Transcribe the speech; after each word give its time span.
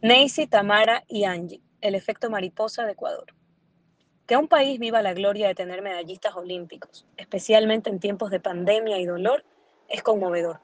Neisy, 0.00 0.46
Tamara 0.46 1.02
y 1.08 1.24
Angie, 1.24 1.60
el 1.80 1.96
efecto 1.96 2.30
mariposa 2.30 2.86
de 2.86 2.92
Ecuador. 2.92 3.34
Que 4.28 4.36
un 4.36 4.46
país 4.46 4.78
viva 4.78 5.02
la 5.02 5.12
gloria 5.12 5.48
de 5.48 5.56
tener 5.56 5.82
medallistas 5.82 6.36
olímpicos, 6.36 7.04
especialmente 7.16 7.90
en 7.90 7.98
tiempos 7.98 8.30
de 8.30 8.38
pandemia 8.38 9.00
y 9.00 9.06
dolor, 9.06 9.44
es 9.88 10.04
conmovedor. 10.04 10.60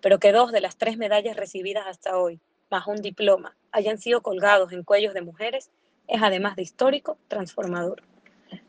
Pero 0.00 0.20
que 0.20 0.30
dos 0.30 0.52
de 0.52 0.60
las 0.60 0.76
tres 0.76 0.96
medallas 0.96 1.36
recibidas 1.36 1.88
hasta 1.88 2.18
hoy, 2.18 2.40
más 2.70 2.86
un 2.86 3.02
diploma, 3.02 3.56
hayan 3.72 3.98
sido 3.98 4.22
colgados 4.22 4.70
en 4.70 4.84
cuellos 4.84 5.12
de 5.12 5.22
mujeres, 5.22 5.72
es 6.06 6.22
además 6.22 6.54
de 6.54 6.62
histórico, 6.62 7.18
transformador. 7.26 8.04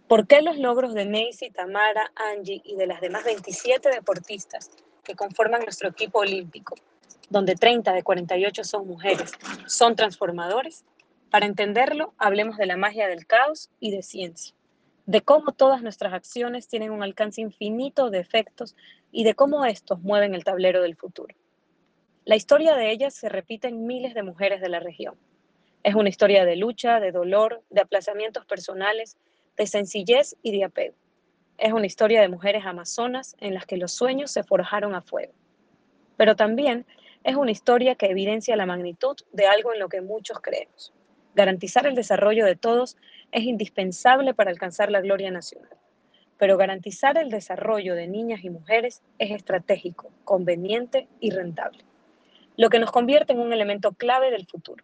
¿Por 0.08 0.26
qué 0.26 0.42
los 0.42 0.58
logros 0.58 0.96
de 0.96 1.06
Neisy, 1.06 1.52
Tamara, 1.52 2.12
Angie 2.16 2.64
y 2.66 2.78
de 2.78 2.88
las 2.88 3.00
demás 3.00 3.26
27 3.26 3.92
deportistas 3.92 4.72
que 5.04 5.16
conforman 5.16 5.62
nuestro 5.62 5.90
equipo 5.90 6.22
olímpico 6.22 6.74
donde 7.30 7.56
30 7.56 7.94
de 7.94 8.04
48 8.04 8.64
son 8.64 8.88
mujeres, 8.88 9.32
son 9.68 9.96
transformadores? 9.96 10.86
Para 11.30 11.46
entenderlo, 11.46 12.14
hablemos 12.18 12.58
de 12.58 12.66
la 12.66 12.78
magia 12.78 13.08
del 13.08 13.28
caos 13.28 13.70
y 13.80 13.92
de 13.92 14.02
ciencia, 14.02 14.56
de 15.06 15.22
cómo 15.22 15.52
todas 15.52 15.84
nuestras 15.84 16.14
acciones 16.14 16.68
tienen 16.68 16.92
un 16.92 17.04
alcance 17.04 17.42
infinito 17.42 18.10
de 18.10 18.20
efectos 18.20 18.76
y 19.12 19.24
de 19.24 19.36
cómo 19.36 19.66
estos 19.66 20.02
mueven 20.02 20.34
el 20.34 20.44
tablero 20.44 20.82
del 20.82 20.96
futuro. 20.96 21.36
La 22.26 22.36
historia 22.36 22.76
de 22.76 22.92
ellas 22.92 23.14
se 23.14 23.30
repite 23.30 23.68
en 23.68 23.86
miles 23.86 24.14
de 24.14 24.24
mujeres 24.24 24.62
de 24.62 24.70
la 24.70 24.80
región. 24.80 25.16
Es 25.84 25.96
una 25.96 26.10
historia 26.10 26.46
de 26.46 26.56
lucha, 26.56 27.00
de 27.00 27.12
dolor, 27.12 27.64
de 27.70 27.82
aplazamientos 27.82 28.46
personales, 28.46 29.18
de 29.58 29.66
sencillez 29.66 30.36
y 30.44 30.52
de 30.52 30.64
apego. 30.64 30.96
Es 31.58 31.74
una 31.74 31.86
historia 31.86 32.22
de 32.22 32.28
mujeres 32.28 32.66
amazonas 32.66 33.36
en 33.40 33.54
las 33.54 33.66
que 33.66 33.78
los 33.78 33.92
sueños 33.92 34.32
se 34.32 34.44
forjaron 34.44 34.96
a 34.96 35.02
fuego. 35.02 35.34
Pero 36.18 36.36
también 36.36 36.86
es 37.24 37.36
una 37.36 37.52
historia 37.52 37.96
que 37.96 38.08
evidencia 38.08 38.56
la 38.56 38.66
magnitud 38.66 39.18
de 39.32 39.48
algo 39.48 39.74
en 39.74 39.80
lo 39.80 39.90
que 39.90 40.02
muchos 40.02 40.40
creemos. 40.42 40.94
Garantizar 41.36 41.86
el 41.86 41.96
desarrollo 41.96 42.46
de 42.46 42.56
todos 42.56 42.98
es 43.32 43.44
indispensable 43.44 44.34
para 44.34 44.52
alcanzar 44.52 44.92
la 44.92 45.02
gloria 45.02 45.32
nacional, 45.32 45.78
pero 46.38 46.58
garantizar 46.58 47.18
el 47.18 47.30
desarrollo 47.30 47.96
de 47.96 48.08
niñas 48.08 48.44
y 48.44 48.50
mujeres 48.50 49.04
es 49.20 49.32
estratégico, 49.32 50.12
conveniente 50.24 51.08
y 51.20 51.32
rentable, 51.32 51.84
lo 52.58 52.70
que 52.70 52.80
nos 52.80 52.92
convierte 52.92 53.34
en 53.34 53.40
un 53.40 53.54
elemento 53.54 53.92
clave 53.92 54.32
del 54.32 54.48
futuro. 54.48 54.84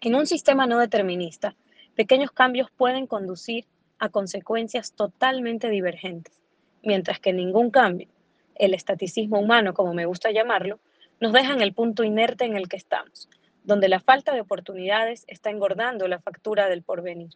En 0.00 0.14
un 0.14 0.26
sistema 0.26 0.66
no 0.66 0.78
determinista, 0.78 1.56
pequeños 1.94 2.30
cambios 2.30 2.70
pueden 2.70 3.06
conducir 3.06 3.64
a 3.98 4.08
consecuencias 4.10 4.92
totalmente 4.92 5.70
divergentes, 5.70 6.38
mientras 6.82 7.18
que 7.18 7.32
ningún 7.32 7.70
cambio, 7.70 8.08
el 8.54 8.74
estaticismo 8.74 9.40
humano 9.40 9.74
como 9.74 9.94
me 9.94 10.06
gusta 10.06 10.30
llamarlo, 10.30 10.78
nos 11.20 11.32
deja 11.32 11.52
en 11.52 11.60
el 11.60 11.72
punto 11.72 12.04
inerte 12.04 12.44
en 12.44 12.56
el 12.56 12.68
que 12.68 12.76
estamos, 12.76 13.28
donde 13.64 13.88
la 13.88 14.00
falta 14.00 14.32
de 14.32 14.40
oportunidades 14.40 15.24
está 15.26 15.50
engordando 15.50 16.08
la 16.08 16.20
factura 16.20 16.68
del 16.68 16.82
porvenir. 16.82 17.30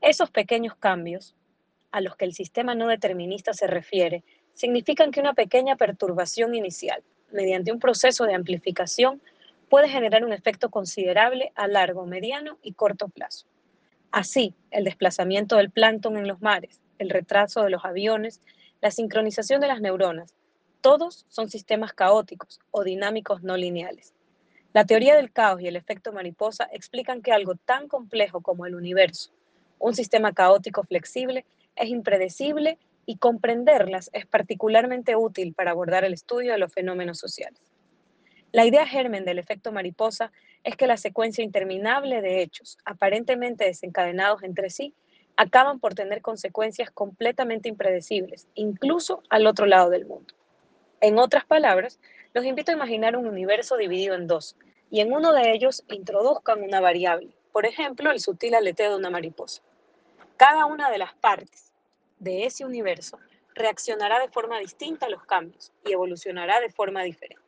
Esos 0.00 0.30
pequeños 0.30 0.74
cambios, 0.74 1.36
a 1.90 2.00
los 2.00 2.16
que 2.16 2.24
el 2.24 2.34
sistema 2.34 2.74
no 2.74 2.88
determinista 2.88 3.52
se 3.52 3.66
refiere, 3.66 4.24
significan 4.54 5.10
que 5.10 5.20
una 5.20 5.34
pequeña 5.34 5.76
perturbación 5.76 6.54
inicial, 6.54 7.02
mediante 7.30 7.72
un 7.72 7.78
proceso 7.78 8.24
de 8.24 8.34
amplificación, 8.34 9.22
puede 9.68 9.88
generar 9.88 10.24
un 10.24 10.32
efecto 10.32 10.70
considerable 10.70 11.52
a 11.54 11.66
largo, 11.66 12.04
mediano 12.04 12.58
y 12.62 12.72
corto 12.72 13.08
plazo. 13.08 13.46
Así, 14.10 14.54
el 14.70 14.84
desplazamiento 14.84 15.56
del 15.56 15.70
plancton 15.70 16.18
en 16.18 16.28
los 16.28 16.42
mares, 16.42 16.82
el 16.98 17.08
retraso 17.08 17.62
de 17.62 17.70
los 17.70 17.84
aviones, 17.84 18.40
la 18.82 18.90
sincronización 18.90 19.60
de 19.60 19.68
las 19.68 19.80
neuronas, 19.80 20.34
todos 20.82 21.24
son 21.28 21.48
sistemas 21.48 21.94
caóticos 21.94 22.60
o 22.72 22.84
dinámicos 22.84 23.42
no 23.42 23.56
lineales. 23.56 24.14
La 24.74 24.84
teoría 24.84 25.16
del 25.16 25.32
caos 25.32 25.62
y 25.62 25.68
el 25.68 25.76
efecto 25.76 26.12
mariposa 26.12 26.68
explican 26.72 27.22
que 27.22 27.32
algo 27.32 27.54
tan 27.54 27.88
complejo 27.88 28.40
como 28.40 28.66
el 28.66 28.74
universo, 28.74 29.30
un 29.78 29.94
sistema 29.94 30.32
caótico 30.32 30.82
flexible, 30.82 31.46
es 31.76 31.88
impredecible 31.88 32.78
y 33.06 33.16
comprenderlas 33.16 34.10
es 34.12 34.26
particularmente 34.26 35.16
útil 35.16 35.54
para 35.54 35.70
abordar 35.70 36.04
el 36.04 36.14
estudio 36.14 36.52
de 36.52 36.58
los 36.58 36.72
fenómenos 36.72 37.18
sociales. 37.18 37.60
La 38.50 38.66
idea 38.66 38.86
germen 38.86 39.24
del 39.24 39.38
efecto 39.38 39.72
mariposa 39.72 40.32
es 40.64 40.76
que 40.76 40.86
la 40.86 40.96
secuencia 40.96 41.44
interminable 41.44 42.20
de 42.20 42.42
hechos, 42.42 42.76
aparentemente 42.84 43.64
desencadenados 43.64 44.42
entre 44.42 44.68
sí, 44.68 44.94
acaban 45.36 45.80
por 45.80 45.94
tener 45.94 46.22
consecuencias 46.22 46.90
completamente 46.90 47.68
impredecibles, 47.68 48.48
incluso 48.54 49.22
al 49.30 49.46
otro 49.46 49.66
lado 49.66 49.88
del 49.88 50.06
mundo. 50.06 50.34
En 51.02 51.18
otras 51.18 51.44
palabras, 51.44 51.98
los 52.32 52.44
invito 52.44 52.70
a 52.70 52.76
imaginar 52.76 53.16
un 53.16 53.26
universo 53.26 53.76
dividido 53.76 54.14
en 54.14 54.28
dos, 54.28 54.54
y 54.88 55.00
en 55.00 55.12
uno 55.12 55.32
de 55.32 55.50
ellos 55.50 55.82
introduzcan 55.88 56.62
una 56.62 56.80
variable, 56.80 57.36
por 57.50 57.66
ejemplo, 57.66 58.12
el 58.12 58.20
sutil 58.20 58.54
aleteo 58.54 58.90
de 58.90 58.98
una 58.98 59.10
mariposa. 59.10 59.62
Cada 60.36 60.64
una 60.64 60.90
de 60.90 60.98
las 60.98 61.12
partes 61.14 61.72
de 62.20 62.44
ese 62.44 62.64
universo 62.64 63.18
reaccionará 63.56 64.20
de 64.20 64.28
forma 64.28 64.60
distinta 64.60 65.06
a 65.06 65.08
los 65.08 65.24
cambios 65.24 65.72
y 65.84 65.90
evolucionará 65.90 66.60
de 66.60 66.70
forma 66.70 67.02
diferente. 67.02 67.42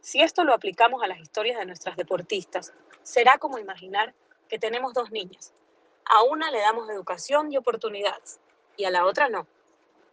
Si 0.00 0.20
esto 0.20 0.44
lo 0.44 0.52
aplicamos 0.52 1.02
a 1.02 1.06
las 1.06 1.18
historias 1.18 1.58
de 1.58 1.64
nuestras 1.64 1.96
deportistas, 1.96 2.74
será 3.02 3.38
como 3.38 3.58
imaginar 3.58 4.12
que 4.50 4.58
tenemos 4.58 4.92
dos 4.92 5.10
niñas. 5.10 5.54
A 6.04 6.24
una 6.24 6.50
le 6.50 6.60
damos 6.60 6.90
educación 6.90 7.50
y 7.50 7.56
oportunidades 7.56 8.38
y 8.76 8.84
a 8.84 8.90
la 8.90 9.06
otra 9.06 9.30
no. 9.30 9.46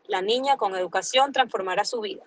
La 0.05 0.21
niña 0.21 0.55
con 0.55 0.77
educación 0.77 1.33
transformará 1.33 1.83
su 1.83 1.99
vida 1.99 2.23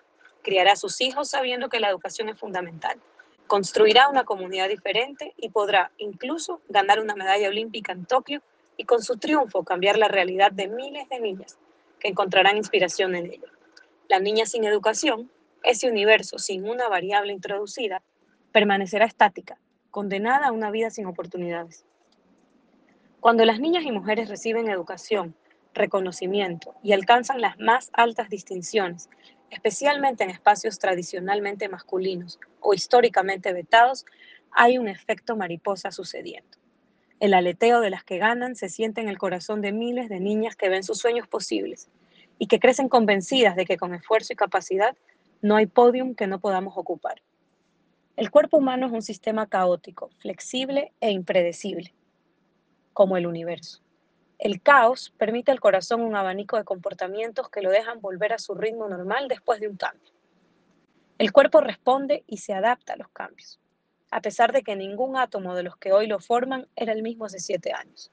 criará 0.46 0.74
a 0.74 0.76
sus 0.76 1.00
hijos 1.00 1.28
sabiendo 1.28 1.68
que 1.68 1.80
la 1.80 1.90
educación 1.90 2.28
es 2.28 2.38
fundamental. 2.38 3.00
Construirá 3.48 4.08
una 4.08 4.22
comunidad 4.22 4.68
diferente 4.68 5.34
y 5.36 5.48
podrá 5.48 5.90
incluso 5.98 6.60
ganar 6.68 7.00
una 7.00 7.16
medalla 7.16 7.48
olímpica 7.48 7.90
en 7.90 8.06
Tokio 8.06 8.42
y 8.76 8.84
con 8.84 9.02
su 9.02 9.16
triunfo 9.16 9.64
cambiar 9.64 9.98
la 9.98 10.06
realidad 10.06 10.52
de 10.52 10.68
miles 10.68 11.08
de 11.08 11.18
niñas 11.18 11.58
que 11.98 12.06
encontrarán 12.06 12.56
inspiración 12.56 13.16
en 13.16 13.26
ella. 13.26 13.48
La 14.08 14.20
niña 14.20 14.46
sin 14.46 14.62
educación, 14.62 15.32
ese 15.64 15.90
universo 15.90 16.38
sin 16.38 16.68
una 16.68 16.88
variable 16.88 17.32
introducida, 17.32 18.02
permanecerá 18.52 19.04
estática, 19.04 19.58
condenada 19.90 20.46
a 20.46 20.52
una 20.52 20.70
vida 20.70 20.90
sin 20.90 21.06
oportunidades. 21.06 21.84
Cuando 23.18 23.44
las 23.44 23.58
niñas 23.58 23.84
y 23.84 23.90
mujeres 23.90 24.28
reciben 24.28 24.68
educación, 24.68 25.34
reconocimiento 25.74 26.76
y 26.84 26.92
alcanzan 26.92 27.40
las 27.40 27.58
más 27.58 27.90
altas 27.92 28.30
distinciones 28.30 29.10
especialmente 29.50 30.24
en 30.24 30.30
espacios 30.30 30.78
tradicionalmente 30.78 31.68
masculinos 31.68 32.38
o 32.60 32.74
históricamente 32.74 33.52
vetados, 33.52 34.04
hay 34.50 34.78
un 34.78 34.88
efecto 34.88 35.36
mariposa 35.36 35.90
sucediendo. 35.90 36.56
El 37.20 37.34
aleteo 37.34 37.80
de 37.80 37.90
las 37.90 38.04
que 38.04 38.18
ganan 38.18 38.56
se 38.56 38.68
siente 38.68 39.00
en 39.00 39.08
el 39.08 39.18
corazón 39.18 39.62
de 39.62 39.72
miles 39.72 40.08
de 40.08 40.20
niñas 40.20 40.56
que 40.56 40.68
ven 40.68 40.82
sus 40.82 40.98
sueños 40.98 41.26
posibles 41.26 41.88
y 42.38 42.46
que 42.46 42.60
crecen 42.60 42.88
convencidas 42.88 43.56
de 43.56 43.64
que 43.64 43.78
con 43.78 43.94
esfuerzo 43.94 44.32
y 44.32 44.36
capacidad 44.36 44.96
no 45.40 45.56
hay 45.56 45.66
podium 45.66 46.14
que 46.14 46.26
no 46.26 46.40
podamos 46.40 46.76
ocupar. 46.76 47.22
El 48.16 48.30
cuerpo 48.30 48.58
humano 48.58 48.86
es 48.86 48.92
un 48.92 49.02
sistema 49.02 49.46
caótico, 49.46 50.10
flexible 50.18 50.92
e 51.00 51.10
impredecible, 51.10 51.94
como 52.92 53.16
el 53.16 53.26
universo. 53.26 53.85
El 54.38 54.60
caos 54.60 55.14
permite 55.16 55.50
al 55.50 55.60
corazón 55.60 56.02
un 56.02 56.14
abanico 56.14 56.56
de 56.56 56.64
comportamientos 56.64 57.48
que 57.48 57.62
lo 57.62 57.70
dejan 57.70 58.00
volver 58.00 58.34
a 58.34 58.38
su 58.38 58.54
ritmo 58.54 58.88
normal 58.88 59.28
después 59.28 59.60
de 59.60 59.68
un 59.68 59.76
cambio. 59.76 60.12
El 61.18 61.32
cuerpo 61.32 61.62
responde 61.62 62.22
y 62.26 62.38
se 62.38 62.52
adapta 62.52 62.92
a 62.92 62.96
los 62.96 63.08
cambios, 63.08 63.58
a 64.10 64.20
pesar 64.20 64.52
de 64.52 64.62
que 64.62 64.76
ningún 64.76 65.16
átomo 65.16 65.54
de 65.54 65.62
los 65.62 65.78
que 65.78 65.92
hoy 65.92 66.06
lo 66.06 66.20
forman 66.20 66.68
era 66.76 66.92
el 66.92 67.02
mismo 67.02 67.24
hace 67.24 67.38
siete 67.38 67.72
años. 67.72 68.12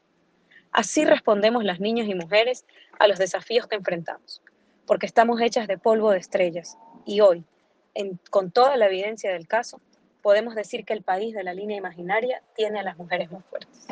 Así 0.72 1.04
respondemos 1.04 1.66
las 1.66 1.82
niñas 1.82 2.08
y 2.08 2.16
mujeres 2.16 2.66
a 3.00 3.08
los 3.08 3.20
desafíos 3.20 3.68
que 3.68 3.76
enfrentamos, 3.76 4.42
porque 4.88 5.06
estamos 5.06 5.42
hechas 5.42 5.68
de 5.68 5.78
polvo 5.78 6.12
de 6.12 6.20
estrellas 6.20 6.78
y 7.06 7.20
hoy, 7.20 7.44
con 8.30 8.50
toda 8.50 8.78
la 8.78 8.88
evidencia 8.88 9.34
del 9.34 9.48
caso, 9.48 9.82
podemos 10.22 10.56
decir 10.56 10.86
que 10.86 10.94
el 10.94 11.04
país 11.04 11.36
de 11.36 11.44
la 11.44 11.54
línea 11.54 11.78
imaginaria 11.78 12.42
tiene 12.56 12.80
a 12.80 12.84
las 12.84 12.98
mujeres 12.98 13.30
más 13.30 13.44
fuertes. 13.46 13.88